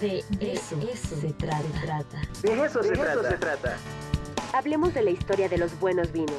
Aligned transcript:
De 0.00 0.24
eso, 0.40 0.80
se, 1.20 1.32
trata. 1.34 1.62
De 2.42 2.64
eso, 2.64 2.82
se, 2.82 2.92
trata. 2.92 3.30
se 3.30 3.36
trata. 3.36 3.76
Hablemos 4.54 4.94
de 4.94 5.02
la 5.02 5.10
historia 5.10 5.48
de 5.48 5.58
los 5.58 5.78
buenos 5.78 6.10
vinos. 6.12 6.36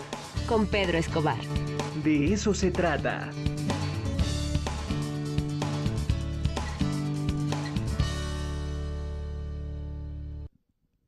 Con 0.47 0.65
Pedro 0.65 0.97
Escobar. 0.97 1.38
De 2.04 2.34
eso 2.34 2.54
se 2.54 2.71
trata. 2.71 3.29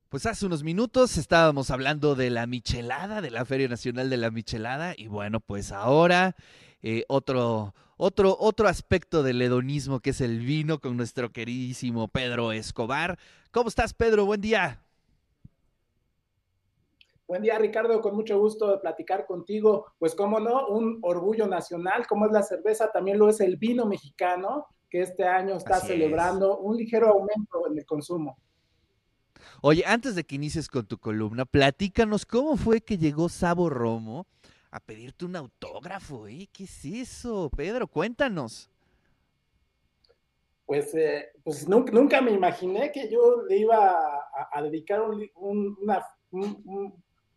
Pues 0.10 0.26
hace 0.28 0.46
unos 0.46 0.64
minutos 0.64 1.18
estábamos 1.18 1.72
hablando 1.72 2.16
de 2.16 2.30
la 2.30 2.46
michelada, 2.48 3.22
de 3.22 3.32
la 3.32 3.44
Feria 3.46 3.68
Nacional 3.68 4.10
de 4.10 4.18
la 4.18 4.32
Michelada, 4.32 4.94
y 4.96 5.08
bueno, 5.08 5.40
pues 5.40 5.72
ahora 5.72 6.36
eh, 6.84 7.04
otro, 7.08 7.74
otro, 7.98 8.36
otro 8.40 8.68
aspecto 8.68 9.24
del 9.24 9.42
hedonismo 9.42 10.00
que 10.00 10.12
es 10.12 10.22
el 10.22 10.40
vino 10.40 10.80
con 10.80 10.98
nuestro 10.98 11.32
queridísimo 11.32 12.08
Pedro 12.08 12.52
Escobar. 12.52 13.18
¿Cómo 13.52 13.70
estás, 13.70 13.94
Pedro? 13.94 14.26
Buen 14.26 14.42
día. 14.42 14.82
Buen 17.28 17.42
día, 17.42 17.58
Ricardo, 17.58 18.02
con 18.02 18.16
mucho 18.16 18.38
gusto 18.38 18.70
de 18.70 18.78
platicar 18.78 19.26
contigo. 19.26 19.94
Pues, 19.98 20.14
cómo 20.14 20.40
no, 20.40 20.68
un 20.68 21.00
orgullo 21.02 21.48
nacional, 21.48 22.06
como 22.06 22.28
es 22.28 22.32
la 22.32 22.44
cerveza, 22.44 22.92
también 22.92 23.18
lo 23.18 23.30
es 23.30 23.40
el 23.40 23.58
vino 23.58 23.88
mexicano, 23.88 24.68
que 24.92 25.02
este 25.02 25.24
año 25.24 25.56
está 25.56 25.80
celebrando 25.80 26.60
un 26.60 26.78
ligero 26.78 27.10
aumento 27.10 27.68
en 27.68 27.80
el 27.80 27.86
consumo. 27.86 28.38
Oye, 29.62 29.84
antes 29.88 30.14
de 30.14 30.24
que 30.24 30.36
inicies 30.36 30.68
con 30.68 30.86
tu 30.86 31.00
columna, 31.00 31.46
platícanos 31.46 32.28
cómo 32.28 32.58
fue 32.58 32.82
que 32.82 33.00
llegó 33.00 33.28
Sabo 33.28 33.70
Romo 33.72 34.28
a 34.76 34.80
pedirte 34.82 35.24
un 35.24 35.38
autógrafo, 35.38 36.28
¿eh? 36.28 36.50
¿Qué 36.52 36.66
es 36.66 36.84
eso, 36.84 37.50
Pedro? 37.56 37.88
Cuéntanos. 37.88 38.70
Pues, 40.66 40.94
eh, 40.96 41.30
pues 41.46 41.66
nunca, 41.70 42.22
me 42.22 42.32
imaginé 42.32 42.92
que 42.92 43.10
yo 43.10 43.44
le 43.48 43.58
iba 43.58 43.96
a, 44.52 44.62
dedicar 44.64 45.02
una, 45.36 46.06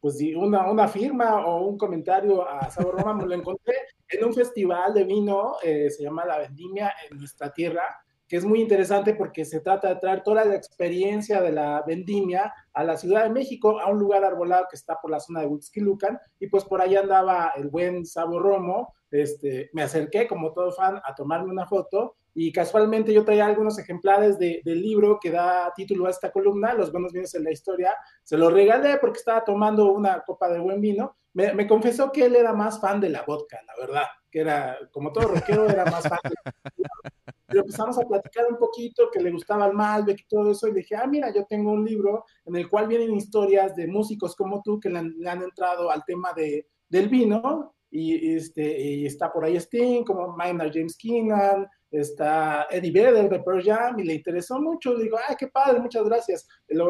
pues, 0.00 0.20
una, 0.34 0.68
una, 0.68 0.88
firma 0.88 1.46
o 1.46 1.64
un 1.64 1.78
comentario 1.78 2.48
a 2.48 2.68
Sabor 2.70 2.96
Roma. 2.98 3.14
me 3.14 3.26
lo 3.26 3.34
encontré 3.34 3.74
en 4.08 4.24
un 4.24 4.34
festival 4.34 4.92
de 4.94 5.04
vino, 5.04 5.58
eh, 5.62 5.90
se 5.90 6.02
llama 6.02 6.24
La 6.24 6.38
Vendimia 6.38 6.92
en 7.08 7.18
nuestra 7.18 7.52
tierra, 7.52 7.84
que 8.28 8.36
es 8.36 8.44
muy 8.44 8.60
interesante 8.60 9.14
porque 9.14 9.44
se 9.44 9.60
trata 9.60 9.88
de 9.88 9.96
traer 9.96 10.22
toda 10.22 10.44
la 10.44 10.54
experiencia 10.54 11.40
de 11.40 11.50
la 11.50 11.82
vendimia 11.86 12.52
a 12.74 12.84
la 12.84 12.96
Ciudad 12.96 13.24
de 13.24 13.30
México, 13.30 13.80
a 13.80 13.90
un 13.90 13.98
lugar 13.98 14.22
arbolado 14.22 14.66
que 14.70 14.76
está 14.76 14.98
por 15.00 15.10
la 15.10 15.18
zona 15.18 15.40
de 15.40 15.46
Huitzquilucan, 15.46 16.18
y 16.38 16.48
pues 16.48 16.64
por 16.64 16.82
ahí 16.82 16.94
andaba 16.94 17.52
el 17.56 17.68
buen 17.68 18.04
Sabo 18.04 18.38
Romo, 18.38 18.94
este, 19.10 19.70
me 19.72 19.82
acerqué 19.82 20.28
como 20.28 20.52
todo 20.52 20.70
fan 20.72 21.00
a 21.02 21.14
tomarme 21.14 21.50
una 21.50 21.66
foto, 21.66 22.16
y 22.34 22.52
casualmente 22.52 23.12
yo 23.12 23.24
traía 23.24 23.46
algunos 23.46 23.78
ejemplares 23.78 24.38
del 24.38 24.62
libro 24.64 25.18
que 25.20 25.30
da 25.30 25.72
título 25.74 26.06
a 26.06 26.10
esta 26.10 26.30
columna, 26.30 26.74
Los 26.74 26.92
buenos 26.92 27.12
vinos 27.12 27.34
en 27.34 27.44
la 27.44 27.50
historia, 27.50 27.96
se 28.22 28.36
lo 28.36 28.50
regalé 28.50 28.98
porque 28.98 29.18
estaba 29.18 29.42
tomando 29.42 29.90
una 29.90 30.22
copa 30.24 30.48
de 30.48 30.60
buen 30.60 30.80
vino, 30.80 31.16
me, 31.32 31.54
me 31.54 31.66
confesó 31.66 32.12
que 32.12 32.26
él 32.26 32.36
era 32.36 32.52
más 32.52 32.80
fan 32.80 33.00
de 33.00 33.08
la 33.08 33.22
vodka, 33.22 33.58
la 33.66 33.74
verdad, 33.80 34.04
que 34.30 34.40
era, 34.40 34.78
como 34.92 35.12
todo 35.12 35.28
rockero, 35.28 35.66
era 35.68 35.86
más 35.86 36.02
fan 36.06 36.20
de 36.24 36.34
la 36.44 36.52
pero 37.48 37.62
empezamos 37.62 37.98
a 37.98 38.06
platicar 38.06 38.44
un 38.50 38.58
poquito, 38.58 39.10
que 39.10 39.20
le 39.20 39.30
gustaba 39.30 39.72
Malbec 39.72 40.20
y 40.20 40.28
todo 40.28 40.50
eso, 40.50 40.68
y 40.68 40.72
le 40.72 40.80
dije, 40.80 40.96
ah, 40.96 41.06
mira, 41.06 41.32
yo 41.34 41.46
tengo 41.46 41.72
un 41.72 41.84
libro 41.84 42.26
en 42.44 42.56
el 42.56 42.68
cual 42.68 42.86
vienen 42.86 43.14
historias 43.14 43.74
de 43.74 43.86
músicos 43.86 44.36
como 44.36 44.62
tú 44.62 44.78
que 44.78 44.90
le 44.90 44.98
han, 44.98 45.42
entrado 45.42 45.90
al 45.90 46.04
tema 46.04 46.34
de, 46.34 46.68
del 46.90 47.08
vino, 47.08 47.74
y, 47.90 48.34
este, 48.34 48.78
y 48.78 49.06
está 49.06 49.32
por 49.32 49.46
ahí 49.46 49.56
Sting, 49.56 50.04
como 50.04 50.36
Maynard 50.36 50.72
James 50.74 50.94
Keenan, 50.98 51.66
está 51.90 52.66
Eddie 52.70 52.92
Vedder 52.92 53.30
de 53.30 53.40
Pearl 53.40 53.64
Jam, 53.64 53.98
y 53.98 54.04
le 54.04 54.14
interesó 54.14 54.60
mucho, 54.60 54.92
le 54.92 55.04
digo, 55.04 55.16
ay, 55.26 55.34
qué 55.38 55.46
padre, 55.46 55.80
muchas 55.80 56.04
gracias, 56.04 56.46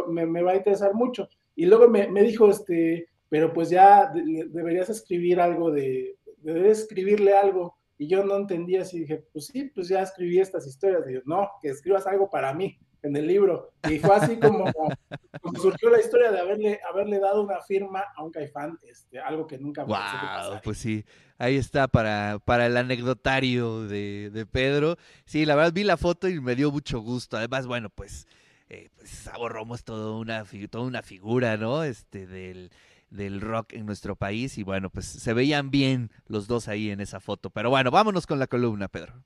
me, 0.09 0.27
me, 0.27 0.43
va 0.43 0.53
a 0.53 0.57
interesar 0.57 0.93
mucho. 0.93 1.29
Y 1.55 1.67
luego 1.67 1.89
me, 1.89 2.09
me 2.09 2.23
dijo, 2.23 2.51
este, 2.51 3.09
pero 3.29 3.53
pues 3.53 3.71
ya 3.71 4.11
deberías 4.13 4.89
escribir 4.89 5.41
algo 5.41 5.71
de, 5.71 6.19
deberías 6.39 6.81
escribirle 6.81 7.37
algo 7.37 7.78
y 7.99 8.07
yo 8.07 8.25
no 8.25 8.37
entendía 8.37 8.83
así, 8.83 9.01
dije, 9.01 9.25
pues 9.33 9.47
sí, 9.47 9.65
pues 9.75 9.89
ya 9.89 10.03
escribí 10.03 10.39
estas 10.39 10.67
historias. 10.67 11.05
Digo, 11.05 11.21
no, 11.27 11.51
que 11.61 11.69
escribas 11.69 12.07
algo 12.07 12.31
para 12.31 12.55
mí 12.55 12.79
en 13.03 13.17
el 13.17 13.27
libro. 13.27 13.73
Y 13.91 13.99
fue 13.99 14.15
así 14.15 14.39
como, 14.39 14.71
surgió 15.61 15.91
la 15.91 16.01
historia 16.01 16.31
de 16.31 16.39
haberle, 16.39 16.81
haberle 16.89 17.19
dado 17.19 17.43
una 17.43 17.61
firma 17.61 18.05
a 18.17 18.23
un 18.23 18.31
caifán, 18.31 18.79
este, 18.83 19.19
algo 19.19 19.49
que 19.49 19.59
nunca 19.59 19.83
wow, 19.83 20.61
Pues 20.63 20.79
sí, 20.79 21.05
ahí 21.39 21.57
está 21.57 21.89
para, 21.89 22.39
para 22.45 22.67
el 22.67 22.77
anecdotario 22.77 23.89
de, 23.89 24.31
de, 24.33 24.47
Pedro. 24.47 24.97
Sí, 25.25 25.45
la 25.45 25.57
verdad 25.57 25.73
vi 25.73 25.83
la 25.83 25.97
foto 25.97 26.29
y 26.29 26.41
me 26.41 26.55
dio 26.55 26.71
mucho 26.71 27.01
gusto. 27.01 27.37
Además, 27.37 27.67
bueno, 27.67 27.91
pues, 27.91 28.29
eh, 28.69 28.91
pues 28.97 29.11
Sabo 29.11 29.49
Romo 29.49 29.75
es 29.75 29.83
todo 29.83 30.21
una, 30.21 30.45
toda 30.71 30.85
una 30.85 31.03
figura, 31.03 31.57
¿no? 31.57 31.83
Este, 31.83 32.29
del 32.29 32.71
del 33.11 33.41
rock 33.41 33.73
en 33.73 33.87
nuestro 33.87 34.17
país 34.17 34.59
y 34.59 34.63
bueno, 34.63 34.91
pues 34.91 35.07
se 35.07 35.33
veían 35.33 35.71
bien 35.71 36.11
los 36.27 36.47
dos 36.47 36.69
ahí 36.69 36.91
en 36.91 37.01
esa 37.01 37.21
foto. 37.21 37.51
Pero 37.51 37.71
bueno, 37.71 37.91
vámonos 37.91 38.27
con 38.27 38.39
la 38.39 38.47
columna, 38.47 38.89
Pedro. 38.89 39.25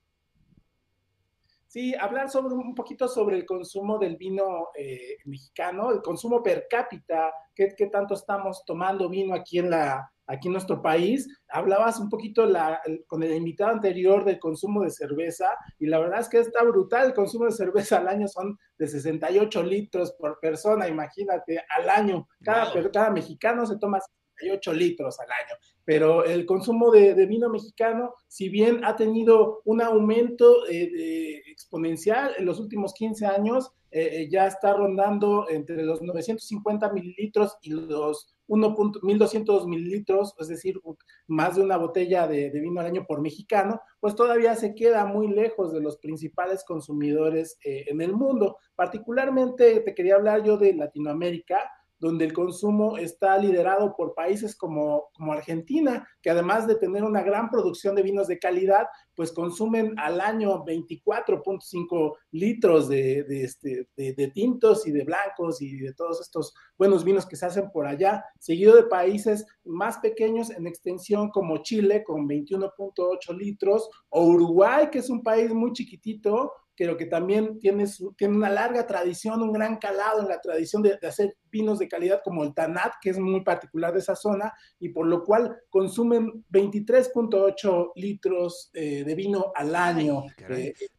Sí, 1.67 1.95
hablar 1.95 2.29
sobre 2.29 2.53
un 2.53 2.75
poquito 2.75 3.07
sobre 3.07 3.35
el 3.35 3.45
consumo 3.47 3.97
del 3.97 4.15
vino 4.15 4.67
eh, 4.77 5.17
mexicano, 5.25 5.91
el 5.91 6.03
consumo 6.03 6.43
per 6.43 6.67
cápita, 6.69 7.33
qué, 7.55 7.73
qué 7.75 7.87
tanto 7.87 8.13
estamos 8.13 8.63
tomando 8.63 9.09
vino 9.09 9.33
aquí 9.33 9.57
en 9.57 9.71
la, 9.71 10.12
aquí 10.27 10.47
en 10.47 10.53
nuestro 10.53 10.81
país. 10.81 11.27
Hablabas 11.49 11.99
un 11.99 12.09
poquito 12.09 12.45
la, 12.45 12.81
con 13.07 13.23
el 13.23 13.33
invitado 13.35 13.71
anterior 13.71 14.23
del 14.23 14.39
consumo 14.39 14.83
de 14.83 14.89
cerveza 14.89 15.47
y 15.79 15.87
la 15.87 15.99
verdad 15.99 16.21
es 16.21 16.29
que 16.29 16.39
está 16.39 16.63
brutal. 16.63 17.07
El 17.07 17.13
consumo 17.13 17.45
de 17.45 17.51
cerveza 17.51 17.97
al 17.97 18.07
año 18.07 18.27
son 18.27 18.57
de 18.77 18.87
68 18.87 19.63
litros 19.63 20.13
por 20.13 20.39
persona, 20.39 20.87
imagínate, 20.87 21.61
al 21.77 21.89
año. 21.89 22.27
Cada, 22.43 22.71
cada 22.91 23.09
mexicano 23.11 23.65
se 23.65 23.77
toma 23.77 23.99
68 24.37 24.73
litros 24.73 25.19
al 25.19 25.27
año. 25.27 25.55
Pero 25.85 26.23
el 26.23 26.45
consumo 26.45 26.91
de, 26.91 27.13
vino 27.25 27.49
mexicano, 27.49 28.13
si 28.27 28.49
bien 28.49 28.83
ha 28.85 28.95
tenido 28.95 29.61
un 29.65 29.81
aumento 29.81 30.67
eh, 30.69 31.41
exponencial 31.47 32.33
en 32.37 32.45
los 32.45 32.59
últimos 32.59 32.93
15 32.93 33.25
años, 33.25 33.73
eh, 33.95 34.23
eh, 34.23 34.27
ya 34.27 34.47
está 34.47 34.73
rondando 34.73 35.47
entre 35.49 35.83
los 35.83 36.01
950 36.01 36.91
mililitros 36.91 37.59
y 37.61 37.69
los 37.69 38.35
1.1200 38.47 39.67
mililitros, 39.67 40.33
es 40.39 40.47
decir, 40.47 40.81
más 41.27 41.57
de 41.57 41.61
una 41.61 41.77
botella 41.77 42.25
de, 42.27 42.49
vino 42.49 42.81
al 42.81 42.87
año 42.87 43.05
por 43.07 43.21
mexicano, 43.21 43.79
pues 43.99 44.15
todavía 44.15 44.55
se 44.55 44.73
queda 44.73 45.05
muy 45.05 45.27
lejos 45.27 45.71
de 45.71 45.79
los 45.79 45.97
principales 45.97 46.63
consumidores 46.63 47.59
eh, 47.63 47.85
en 47.87 48.01
el 48.01 48.13
mundo. 48.13 48.57
Particularmente 48.73 49.81
te 49.81 49.93
quería 49.93 50.15
hablar 50.15 50.43
yo 50.43 50.57
de 50.57 50.73
Latinoamérica, 50.73 51.59
donde 52.03 52.25
el 52.25 52.33
consumo 52.33 52.97
está 52.97 53.37
liderado 53.37 53.95
por 53.95 54.13
países 54.13 54.57
como, 54.57 55.05
como 55.13 55.31
Argentina, 55.31 56.05
que 56.21 56.29
además 56.29 56.67
de 56.67 56.75
tener 56.75 57.01
una 57.01 57.23
gran 57.23 57.49
producción 57.49 57.95
de 57.95 58.03
vinos 58.03 58.27
de 58.27 58.39
calidad, 58.39 58.87
pues 59.15 59.31
consumen 59.31 59.93
al 59.97 60.19
año 60.19 60.65
24.5 60.65 62.17
litros 62.31 62.89
de, 62.89 63.23
de, 63.23 63.43
este, 63.45 63.87
de, 63.95 64.31
tintos 64.33 64.85
y 64.85 64.91
de 64.91 65.05
blancos 65.05 65.61
y 65.61 65.77
de 65.77 65.93
todos 65.93 66.19
estos 66.19 66.53
buenos 66.77 67.05
vinos 67.05 67.25
que 67.25 67.37
se 67.37 67.45
hacen 67.45 67.71
por 67.71 67.87
allá, 67.87 68.25
seguido 68.37 68.75
de 68.75 68.83
países 68.83 69.45
más 69.63 69.97
pequeños 69.99 70.49
en 70.49 70.67
extensión 70.67 71.29
como 71.29 71.59
Chile 71.59 72.03
con 72.03 72.27
21.8 72.27 73.37
litros 73.37 73.89
o 74.09 74.25
Uruguay, 74.25 74.89
que 74.91 74.99
es 74.99 75.09
un 75.09 75.23
país 75.23 75.53
muy 75.53 75.71
chiquitito, 75.71 76.51
pero 76.75 76.97
que 76.97 77.05
también 77.05 77.59
tiene, 77.59 77.85
tiene 78.17 78.35
una 78.35 78.49
larga 78.49 78.85
tradición, 78.87 79.41
un 79.41 79.53
gran 79.53 79.77
calado 79.77 80.21
en 80.21 80.27
la 80.27 80.41
tradición 80.41 80.81
de, 80.81 80.97
hacer 81.07 81.37
vinos 81.51 81.79
de 81.79 81.87
calidad 81.87 82.21
como 82.23 82.43
el 82.43 82.53
Tanat, 82.53 82.93
que 83.01 83.11
es 83.11 83.19
muy 83.19 83.41
particular 83.41 83.93
de 83.93 83.99
esa 83.99 84.15
zona, 84.15 84.53
y 84.79 84.89
por 84.89 85.05
lo 85.05 85.23
cual 85.23 85.55
consumen 85.69 86.43
23.8 86.51 87.91
litros 87.95 88.71
eh, 88.73 89.03
de 89.03 89.15
vino 89.15 89.51
al 89.55 89.75
año. 89.75 90.23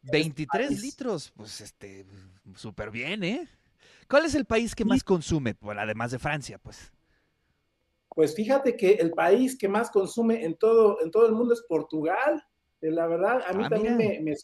23 0.03 0.71
eh, 0.71 0.81
litros, 0.81 1.33
pues 1.35 1.61
este, 1.61 2.05
súper 2.55 2.91
bien, 2.91 3.23
¿eh? 3.23 3.47
¿Cuál 4.07 4.25
es 4.25 4.35
el 4.35 4.45
país 4.45 4.75
que 4.75 4.85
más 4.85 5.03
consume, 5.03 5.55
bueno, 5.59 5.81
además 5.81 6.11
de 6.11 6.19
Francia, 6.19 6.59
pues? 6.59 6.91
Pues 8.09 8.33
fíjate 8.33 8.77
que 8.77 8.93
el 8.93 9.11
país 9.11 9.57
que 9.57 9.67
más 9.67 9.89
consume 9.89 10.45
en 10.45 10.55
todo, 10.55 11.01
en 11.01 11.11
todo 11.11 11.27
el 11.27 11.33
mundo 11.33 11.53
es 11.53 11.63
Portugal. 11.67 12.41
Eh, 12.81 12.91
la 12.91 13.07
verdad, 13.07 13.41
a 13.45 13.53
mí 13.53 13.63
ah, 13.65 13.69
también 13.69 13.97
me, 13.97 14.19
me, 14.21 14.35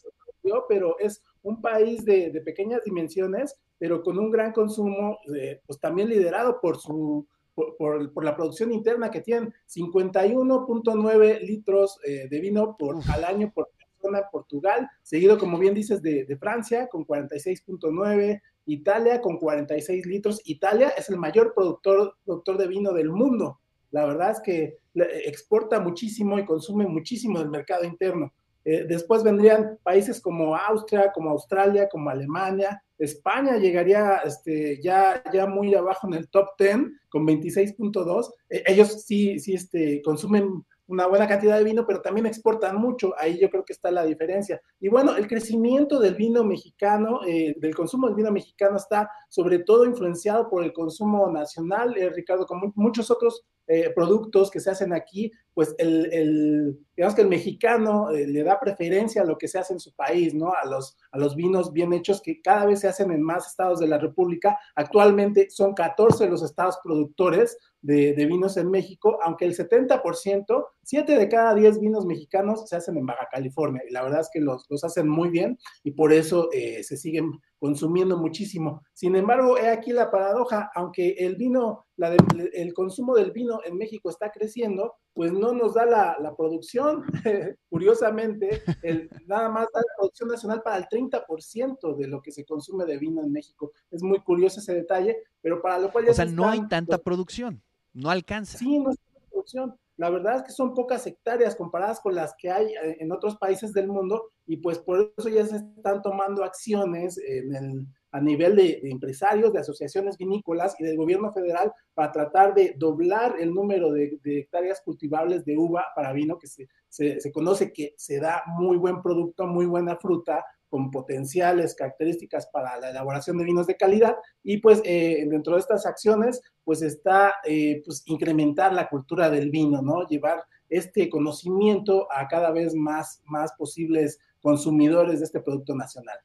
pero 0.68 0.98
es 0.98 1.22
un 1.42 1.60
país 1.60 2.04
de, 2.04 2.30
pequeñas 2.44 2.82
dimensiones, 2.84 3.56
pero 3.78 4.02
con 4.02 4.18
un 4.18 4.30
gran 4.30 4.52
consumo, 4.52 5.18
eh, 5.34 5.60
pues 5.66 5.78
también 5.80 6.08
liderado 6.08 6.60
por 6.60 6.78
su 6.78 7.26
por, 7.54 8.24
la 8.24 8.34
producción 8.34 8.72
interna 8.72 9.10
que 9.10 9.20
tienen 9.20 9.52
51.9 9.68 11.40
litros 11.40 11.98
eh, 12.04 12.26
de 12.28 12.40
vino 12.40 12.76
por, 12.78 12.96
al 13.12 13.24
año 13.24 13.52
por 13.54 13.68
persona 13.76 14.20
en 14.20 14.24
Portugal, 14.32 14.88
seguido, 15.02 15.38
como 15.38 15.58
bien 15.58 15.74
dices, 15.74 16.00
de, 16.02 16.24
de 16.24 16.36
Francia 16.36 16.88
con 16.88 17.06
46.9, 17.06 18.40
Italia 18.66 19.20
con 19.20 19.38
46 19.38 20.06
litros. 20.06 20.40
Italia 20.44 20.92
es 20.96 21.08
el 21.10 21.18
mayor 21.18 21.52
productor, 21.54 22.16
productor 22.24 22.58
de 22.58 22.68
vino 22.68 22.92
del 22.92 23.10
mundo. 23.10 23.60
La 23.90 24.06
verdad 24.06 24.30
es 24.30 24.40
que 24.40 24.78
exporta 24.94 25.80
muchísimo 25.80 26.38
y 26.38 26.46
consume 26.46 26.86
muchísimo 26.86 27.38
del 27.38 27.50
mercado 27.50 27.84
interno. 27.84 28.32
Eh, 28.64 28.84
después 28.88 29.22
vendrían 29.22 29.78
países 29.82 30.20
como 30.20 30.56
Austria, 30.56 31.12
como 31.12 31.30
Australia, 31.30 31.88
como 31.90 32.10
Alemania. 32.10 32.82
España 32.98 33.56
llegaría 33.56 34.18
este, 34.24 34.80
ya, 34.82 35.22
muy 35.48 35.74
abajo 35.74 36.06
en 36.06 36.14
el 36.14 36.28
top 36.28 36.48
10 36.58 36.76
con 37.08 37.26
26.2. 37.26 38.30
Eh, 38.50 38.62
ellos 38.66 39.04
sí, 39.04 39.38
sí 39.38 39.54
este, 39.54 40.00
consumen 40.02 40.64
una 40.92 41.06
buena 41.06 41.26
cantidad 41.26 41.56
de 41.56 41.64
vino, 41.64 41.86
pero 41.86 42.02
también 42.02 42.26
exportan 42.26 42.76
mucho. 42.76 43.14
Ahí 43.18 43.38
yo 43.40 43.48
creo 43.50 43.64
que 43.64 43.72
está 43.72 43.90
la 43.90 44.04
diferencia. 44.04 44.60
Y 44.78 44.88
bueno, 44.88 45.16
el 45.16 45.26
crecimiento 45.26 45.98
del 45.98 46.14
vino 46.14 46.44
mexicano, 46.44 47.20
eh, 47.26 47.54
del 47.58 47.74
consumo 47.74 48.06
del 48.06 48.16
vino 48.16 48.30
mexicano 48.30 48.76
está 48.76 49.10
sobre 49.28 49.60
todo 49.60 49.86
influenciado 49.86 50.50
por 50.50 50.62
el 50.62 50.72
consumo 50.72 51.30
nacional, 51.30 51.96
eh, 51.96 52.10
Ricardo, 52.10 52.46
como 52.46 52.72
muchos 52.76 53.10
otros 53.10 53.42
eh, 53.66 53.90
productos 53.94 54.50
que 54.50 54.60
se 54.60 54.70
hacen 54.70 54.92
aquí, 54.92 55.30
pues 55.54 55.74
el, 55.78 56.78
digamos 56.96 57.14
que 57.14 57.22
el 57.22 57.28
mexicano 57.28 58.10
le 58.10 58.42
da 58.42 58.58
preferencia 58.58 59.22
a 59.22 59.24
lo 59.24 59.38
que 59.38 59.48
se 59.48 59.58
hace 59.58 59.74
en 59.74 59.80
su 59.80 59.94
país, 59.94 60.34
¿no? 60.34 60.52
A 60.52 60.66
los, 60.66 60.96
a 61.10 61.18
los 61.18 61.36
vinos 61.36 61.72
bien 61.72 61.92
hechos 61.92 62.20
que 62.22 62.40
cada 62.40 62.66
vez 62.66 62.80
se 62.80 62.88
hacen 62.88 63.12
en 63.12 63.22
más 63.22 63.46
estados 63.46 63.80
de 63.80 63.88
la 63.88 63.98
República. 63.98 64.58
Actualmente 64.74 65.50
son 65.50 65.74
14 65.74 66.28
los 66.28 66.42
estados 66.42 66.78
productores 66.82 67.58
de, 67.82 68.26
vinos 68.26 68.56
en 68.56 68.70
México, 68.70 69.18
aunque 69.22 69.44
el 69.44 69.56
70%, 69.56 70.66
7 70.84 71.16
de 71.16 71.28
cada 71.28 71.54
10 71.54 71.80
vinos 71.80 72.06
mexicanos 72.06 72.68
se 72.68 72.76
hacen 72.76 72.96
en 72.96 73.06
Baja 73.06 73.28
California. 73.30 73.82
Y 73.88 73.92
la 73.92 74.02
verdad 74.02 74.20
es 74.20 74.30
que 74.32 74.40
los, 74.40 74.66
los 74.68 74.82
hacen 74.84 75.08
muy 75.08 75.30
bien 75.30 75.58
y 75.84 75.92
por 75.92 76.12
eso 76.12 76.48
eh, 76.52 76.82
se 76.82 76.96
siguen 76.96 77.30
consumiendo 77.58 78.18
muchísimo. 78.18 78.82
Sin 78.92 79.14
embargo, 79.14 79.56
he 79.56 79.68
aquí 79.68 79.92
la 79.92 80.10
paradoja, 80.10 80.70
aunque 80.74 81.10
el 81.18 81.36
vino, 81.36 81.86
la 81.96 82.16
el 82.54 82.74
consumo 82.74 83.14
del 83.14 83.30
vino 83.30 83.60
en 83.64 83.76
México 83.76 84.10
está 84.10 84.32
creciendo, 84.32 84.94
pues 85.14 85.32
no 85.32 85.52
nos 85.52 85.74
da 85.74 85.86
la, 85.86 86.16
la 86.20 86.34
producción, 86.34 87.04
curiosamente, 87.70 88.62
el, 88.82 89.08
nada 89.26 89.48
más 89.48 89.68
da 89.72 89.80
la 89.80 89.94
producción 89.96 90.30
nacional 90.30 90.62
para 90.62 90.78
el 90.78 90.86
30% 90.86 91.96
de 91.96 92.08
lo 92.08 92.20
que 92.20 92.32
se 92.32 92.44
consume 92.44 92.84
de 92.84 92.98
vino 92.98 93.22
en 93.22 93.30
México. 93.30 93.72
Es 93.92 94.02
muy 94.02 94.18
curioso 94.20 94.58
ese 94.58 94.74
detalle, 94.74 95.18
pero 95.40 95.62
para 95.62 95.78
lo 95.78 95.92
cual... 95.92 96.08
o 96.08 96.14
sea, 96.14 96.24
no 96.24 96.48
hay 96.48 96.66
tanta 96.66 96.98
producción. 96.98 97.62
No 97.92 98.10
alcanza. 98.10 98.58
Sí, 98.58 98.78
no 98.80 98.90
es 98.90 98.96
producción. 99.30 99.76
La 100.02 100.10
verdad 100.10 100.38
es 100.38 100.42
que 100.42 100.50
son 100.50 100.74
pocas 100.74 101.06
hectáreas 101.06 101.54
comparadas 101.54 102.00
con 102.00 102.16
las 102.16 102.34
que 102.36 102.50
hay 102.50 102.74
eh, 102.74 102.96
en 102.98 103.12
otros 103.12 103.36
países 103.36 103.72
del 103.72 103.86
mundo 103.86 104.32
y 104.44 104.56
pues 104.56 104.80
por 104.80 105.14
eso 105.16 105.28
ya 105.28 105.46
se 105.46 105.58
están 105.58 106.02
tomando 106.02 106.42
acciones 106.42 107.16
en 107.18 107.54
el, 107.54 107.86
a 108.10 108.20
nivel 108.20 108.56
de, 108.56 108.80
empresarios, 108.82 109.52
de 109.52 109.60
asociaciones 109.60 110.18
vinícolas 110.18 110.74
y 110.80 110.82
del 110.82 110.96
gobierno 110.96 111.32
federal 111.32 111.72
para 111.94 112.10
tratar 112.10 112.52
de 112.52 112.74
doblar 112.76 113.36
el 113.38 113.54
número 113.54 113.92
de, 113.92 114.18
hectáreas 114.24 114.82
cultivables 114.84 115.44
de 115.44 115.56
uva 115.56 115.84
para 115.94 116.12
vino, 116.12 116.36
que 116.36 116.48
se, 116.48 116.66
se, 116.88 117.30
conoce 117.30 117.72
que 117.72 117.94
se 117.96 118.18
da 118.18 118.42
muy 118.58 118.78
buen 118.78 119.02
producto, 119.02 119.46
muy 119.46 119.66
buena 119.66 119.94
fruta, 119.98 120.44
con 120.72 120.90
potenciales 120.90 121.74
características 121.74 122.46
para 122.46 122.78
la 122.80 122.88
elaboración 122.88 123.36
de 123.36 123.44
vinos 123.44 123.66
de 123.66 123.76
calidad 123.76 124.16
y 124.42 124.56
pues 124.56 124.80
eh, 124.86 125.26
dentro 125.28 125.52
de 125.52 125.60
estas 125.60 125.84
acciones 125.84 126.40
pues 126.64 126.80
está 126.80 127.34
eh, 127.44 127.82
pues 127.84 128.02
incrementar 128.06 128.72
la 128.72 128.88
cultura 128.88 129.28
del 129.28 129.50
vino, 129.50 129.82
¿no? 129.82 130.08
Llevar 130.08 130.42
este 130.70 131.10
conocimiento 131.10 132.10
a 132.10 132.26
cada 132.26 132.50
vez 132.52 132.74
más, 132.74 133.20
más 133.26 133.52
posibles 133.52 134.18
consumidores 134.40 135.18
de 135.18 135.26
este 135.26 135.42
producto 135.42 135.74
nacional. 135.74 136.16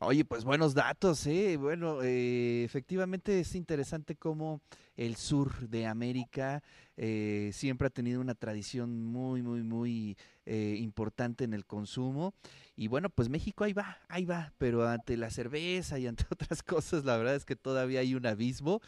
Oye, 0.00 0.26
pues 0.26 0.44
buenos 0.44 0.74
datos, 0.74 1.26
¿eh? 1.26 1.56
Bueno, 1.56 2.02
eh, 2.02 2.64
efectivamente 2.64 3.40
es 3.40 3.54
interesante 3.54 4.14
cómo 4.14 4.60
el 5.00 5.16
sur 5.16 5.66
de 5.70 5.86
América 5.86 6.62
eh, 6.98 7.50
siempre 7.54 7.86
ha 7.86 7.90
tenido 7.90 8.20
una 8.20 8.34
tradición 8.34 9.02
muy, 9.02 9.40
muy, 9.40 9.62
muy 9.62 10.18
eh, 10.44 10.76
importante 10.78 11.44
en 11.44 11.54
el 11.54 11.64
consumo. 11.64 12.34
Y 12.76 12.88
bueno, 12.88 13.08
pues 13.08 13.30
México 13.30 13.64
ahí 13.64 13.72
va, 13.72 13.96
ahí 14.08 14.26
va, 14.26 14.52
pero 14.58 14.86
ante 14.86 15.16
la 15.16 15.30
cerveza 15.30 15.98
y 15.98 16.06
ante 16.06 16.26
otras 16.30 16.62
cosas, 16.62 17.06
la 17.06 17.16
verdad 17.16 17.34
es 17.34 17.46
que 17.46 17.56
todavía 17.56 18.00
hay 18.00 18.14
un 18.14 18.26
abismo. 18.26 18.82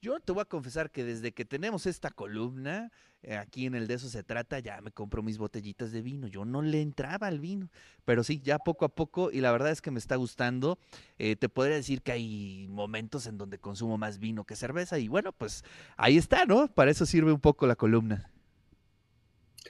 Yo 0.00 0.20
te 0.20 0.32
voy 0.32 0.42
a 0.42 0.44
confesar 0.44 0.90
que 0.90 1.02
desde 1.04 1.32
que 1.32 1.44
tenemos 1.44 1.86
esta 1.86 2.10
columna, 2.10 2.92
eh, 3.22 3.36
aquí 3.36 3.66
en 3.66 3.74
el 3.74 3.86
de 3.86 3.94
eso 3.94 4.08
se 4.08 4.22
trata, 4.22 4.58
ya 4.58 4.80
me 4.82 4.92
compro 4.92 5.22
mis 5.22 5.38
botellitas 5.38 5.90
de 5.90 6.02
vino. 6.02 6.28
Yo 6.28 6.44
no 6.44 6.60
le 6.60 6.82
entraba 6.82 7.26
al 7.26 7.40
vino, 7.40 7.70
pero 8.04 8.22
sí, 8.22 8.40
ya 8.40 8.58
poco 8.58 8.84
a 8.84 8.88
poco, 8.88 9.32
y 9.32 9.40
la 9.40 9.50
verdad 9.52 9.70
es 9.70 9.80
que 9.80 9.90
me 9.90 9.98
está 9.98 10.16
gustando. 10.16 10.78
Eh, 11.18 11.34
te 11.34 11.48
podría 11.48 11.76
decir 11.76 12.02
que 12.02 12.12
hay 12.12 12.68
momentos 12.68 13.26
en 13.26 13.38
donde 13.38 13.58
consumo 13.58 13.96
más 13.96 14.18
vino 14.18 14.44
que 14.44 14.54
cerveza, 14.54 14.98
y 14.98 15.08
bueno, 15.08 15.32
pues 15.32 15.55
ahí 15.96 16.16
está, 16.16 16.44
¿no? 16.44 16.68
Para 16.68 16.90
eso 16.90 17.06
sirve 17.06 17.32
un 17.32 17.40
poco 17.40 17.66
la 17.66 17.76
columna. 17.76 18.30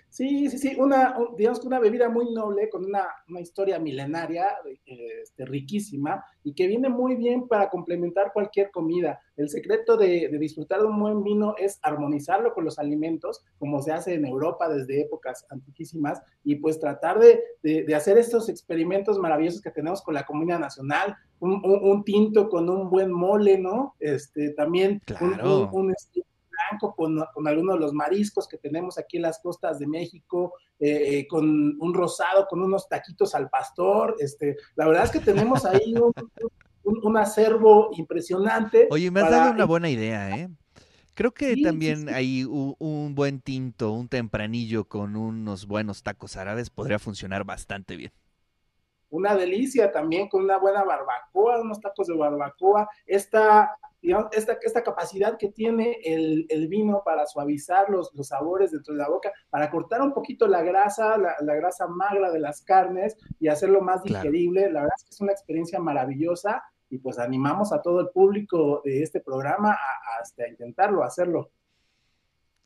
Sí, 0.09 0.49
sí, 0.51 0.59
sí, 0.59 0.77
una, 0.79 1.17
digamos 1.37 1.61
que 1.61 1.67
una 1.67 1.79
bebida 1.79 2.09
muy 2.09 2.33
noble, 2.33 2.69
con 2.71 2.85
una, 2.85 3.07
historia 3.41 3.79
milenaria, 3.79 4.49
este, 4.85 5.45
riquísima, 5.45 6.25
y 6.43 6.55
que 6.55 6.67
viene 6.67 6.89
muy 6.89 7.17
bien 7.17 7.49
para 7.49 7.69
complementar 7.69 8.33
cualquier 8.33 8.71
comida. 8.71 9.21
El 9.37 9.49
secreto 9.49 9.97
de, 9.97 10.29
disfrutar 10.39 10.81
de 10.81 10.87
un 10.87 10.99
buen 10.99 11.23
vino 11.23 11.55
es 11.59 11.79
armonizarlo 11.83 12.55
con 12.55 12.65
los 12.65 12.79
alimentos, 12.79 13.45
como 13.59 13.83
se 13.83 13.93
hace 13.93 14.15
en 14.15 14.25
Europa 14.27 14.69
desde 14.69 15.03
épocas 15.03 15.45
antiquísimas, 15.51 16.23
y 16.45 16.57
pues 16.57 16.81
tratar 16.81 17.19
de, 17.19 17.95
hacer 17.95 18.19
estos 18.19 18.49
experimentos 18.49 19.19
maravillosos 19.19 19.61
que 19.61 19.71
tenemos 19.71 20.03
con 20.03 20.15
la 20.15 20.25
comunidad 20.25 20.59
nacional, 20.59 21.17
un, 21.41 22.03
tinto 22.05 22.49
con 22.49 22.71
un 22.71 22.89
buen 22.89 23.13
mole, 23.13 23.59
¿no? 23.59 23.95
Este, 24.01 24.51
también 24.51 25.03
un, 25.21 25.69
un, 25.73 25.95
con, 26.95 27.25
con 27.33 27.49
algunos 27.49 27.77
de 27.77 27.81
los 27.81 27.93
mariscos 27.93 28.49
que 28.49 28.59
tenemos 28.59 28.99
aquí 28.99 29.17
en 29.17 29.25
las 29.25 29.41
costas 29.41 29.79
de 29.79 29.87
México, 29.87 30.55
eh, 30.79 31.19
eh, 31.19 31.27
con 31.27 31.77
un 31.81 31.95
rosado, 31.95 32.47
con 32.49 32.63
unos 32.63 32.89
taquitos 32.89 33.35
al 33.35 33.49
pastor. 33.49 34.17
Este, 34.19 34.57
la 34.75 34.87
verdad 34.87 35.05
es 35.05 35.11
que 35.11 35.21
tenemos 35.21 35.65
ahí 35.65 35.95
un, 36.85 37.17
acervo 37.17 37.91
impresionante. 37.93 38.89
Oye, 38.91 39.11
me 39.11 39.21
has 39.21 39.31
dado 39.31 39.53
una 39.53 39.65
buena 39.65 39.89
idea, 39.89 40.37
¿eh? 40.37 40.49
Creo 41.15 41.33
que 41.33 41.57
también 41.63 42.11
hay 42.11 42.45
un, 42.45 43.15
buen 43.15 43.41
tinto, 43.41 43.93
un 43.93 44.07
tempranillo 44.07 44.85
con 44.85 45.17
unos 45.17 45.67
buenos 45.67 46.03
tacos 46.03 46.37
árabes 46.37 46.69
podría 46.69 46.99
funcionar 46.99 47.45
bastante 47.45 47.97
bien. 47.97 48.13
Una 49.09 49.35
delicia 49.35 49.91
también 49.91 50.29
con 50.29 50.45
una 50.45 50.59
buena 50.59 50.85
barbacoa, 50.85 51.63
unos 51.63 51.81
tacos 51.81 52.09
de 52.09 52.17
barbacoa. 52.17 52.87
Esta 53.07 53.79
esta, 54.33 54.59
esta 54.63 54.83
capacidad 54.83 55.37
que 55.37 55.49
tiene 55.49 55.99
el, 56.05 56.69
vino 56.69 57.03
para 57.05 57.27
suavizar 57.27 57.89
los, 57.91 58.13
los, 58.15 58.29
sabores 58.29 58.73
dentro 58.73 58.95
de 58.95 58.99
la 58.99 59.09
boca, 59.09 59.33
para 59.51 59.71
cortar 59.71 60.03
un 60.03 60.13
poquito 60.13 60.47
la 60.47 60.63
grasa, 60.63 61.17
la, 61.17 61.55
grasa 61.55 61.87
magra 61.87 62.31
de 62.31 62.41
las 62.41 62.63
carnes 62.63 63.17
y 63.39 63.49
hacerlo 63.49 63.81
más 63.81 64.03
digerible. 64.03 64.71
La 64.71 64.81
verdad 64.81 64.97
es 64.97 65.05
que 65.05 65.11
es 65.11 65.21
una 65.21 65.33
experiencia 65.33 65.79
maravillosa 65.79 66.63
y 66.89 66.99
pues 66.99 67.19
animamos 67.19 67.73
a 67.73 67.83
todo 67.83 68.01
el 68.01 68.11
público 68.11 68.83
de 68.85 69.03
este 69.03 69.21
programa 69.21 69.73
a, 69.73 70.21
hasta 70.23 70.49
intentarlo, 70.49 71.03
hacerlo. 71.03 71.51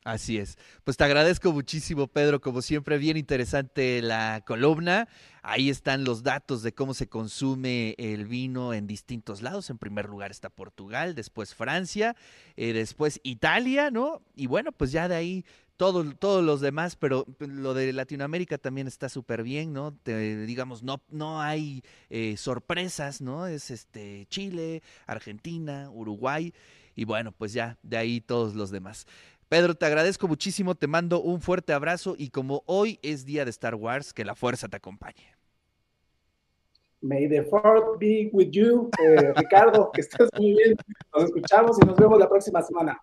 Así 0.03 0.39
es. 0.39 0.57
Pues 0.83 0.97
te 0.97 1.03
agradezco 1.03 1.51
muchísimo, 1.51 2.07
Pedro. 2.07 2.41
Como 2.41 2.63
siempre, 2.63 2.97
bien 2.97 3.17
interesante 3.17 4.01
la 4.01 4.41
columna. 4.47 5.07
Ahí 5.43 5.69
están 5.69 6.03
los 6.03 6.23
datos 6.23 6.63
de 6.63 6.73
cómo 6.73 6.95
se 6.95 7.07
consume 7.07 7.93
el 7.99 8.25
vino 8.25 8.73
en 8.73 8.87
distintos 8.87 9.43
lados. 9.43 9.69
En 9.69 9.77
primer 9.77 10.09
lugar 10.09 10.31
está 10.31 10.49
Portugal, 10.49 11.13
después 11.13 11.53
Francia, 11.53 12.15
eh, 12.57 12.73
después 12.73 13.19
Italia, 13.21 13.91
¿no? 13.91 14.23
Y 14.35 14.47
bueno, 14.47 14.71
pues 14.71 14.91
ya 14.91 15.07
de 15.07 15.15
ahí 15.15 15.45
todo, 15.77 16.03
todos 16.15 16.43
los 16.43 16.61
demás, 16.61 16.95
pero 16.95 17.25
lo 17.39 17.75
de 17.75 17.93
Latinoamérica 17.93 18.57
también 18.57 18.87
está 18.87 19.09
súper 19.09 19.41
bien, 19.41 19.73
¿no? 19.73 19.95
digamos, 20.05 20.83
no, 20.83 21.01
no 21.09 21.41
hay 21.41 21.83
eh, 22.09 22.37
sorpresas, 22.37 23.21
¿no? 23.21 23.47
Es 23.47 23.71
este 23.71 24.27
Chile, 24.29 24.83
Argentina, 25.07 25.89
Uruguay. 25.91 26.53
Y 26.95 27.05
bueno, 27.05 27.31
pues 27.31 27.53
ya 27.53 27.77
de 27.81 27.97
ahí 27.97 28.21
todos 28.21 28.53
los 28.53 28.69
demás. 28.69 29.07
Pedro, 29.51 29.75
te 29.75 29.85
agradezco 29.85 30.29
muchísimo, 30.29 30.75
te 30.75 30.87
mando 30.87 31.21
un 31.21 31.41
fuerte 31.41 31.73
abrazo 31.73 32.15
y 32.17 32.29
como 32.29 32.63
hoy 32.67 32.99
es 33.01 33.25
día 33.25 33.43
de 33.43 33.49
Star 33.49 33.75
Wars, 33.75 34.13
que 34.13 34.23
la 34.23 34.33
fuerza 34.33 34.69
te 34.69 34.77
acompañe. 34.77 35.35
May 37.01 37.27
the 37.27 37.43
Fourth 37.43 37.99
be 37.99 38.29
with 38.31 38.51
you, 38.51 38.89
eh, 39.03 39.33
Ricardo, 39.35 39.91
que 39.91 39.99
estés 39.99 40.29
muy 40.39 40.53
bien. 40.53 40.77
Nos 41.13 41.25
escuchamos 41.25 41.77
y 41.81 41.85
nos 41.85 41.97
vemos 41.97 42.17
la 42.17 42.29
próxima 42.29 42.61
semana. 42.61 42.97